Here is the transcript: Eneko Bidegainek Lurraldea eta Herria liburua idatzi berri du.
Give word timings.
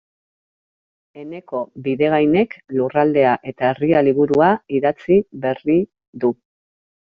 Eneko 1.23 1.59
Bidegainek 1.89 2.57
Lurraldea 2.79 3.35
eta 3.53 3.69
Herria 3.75 4.03
liburua 4.09 4.51
idatzi 4.81 5.23
berri 5.49 5.81
du. 6.25 6.37